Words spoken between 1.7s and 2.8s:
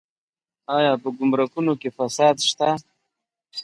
کې فساد شته؟